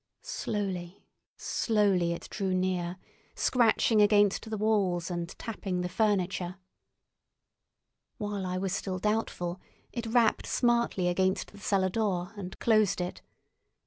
[0.23, 1.05] Slowly,
[1.37, 2.97] slowly it drew near,
[3.35, 6.55] scratching against the walls and tapping the furniture.
[8.17, 9.61] While I was still doubtful,
[9.93, 13.21] it rapped smartly against the cellar door and closed it.